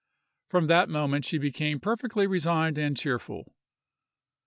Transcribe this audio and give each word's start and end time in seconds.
From 0.49 0.65
that 0.65 0.89
moment 0.89 1.25
she 1.25 1.37
became 1.37 1.79
perfectly 1.79 2.25
resigned 2.25 2.79
and 2.79 2.97
cheerful. 2.97 3.53